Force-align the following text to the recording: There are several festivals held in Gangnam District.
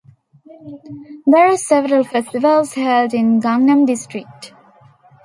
There 1.27 1.53
are 1.53 1.57
several 1.57 2.03
festivals 2.03 2.73
held 2.73 3.13
in 3.13 3.39
Gangnam 3.39 3.85
District. 3.85 4.51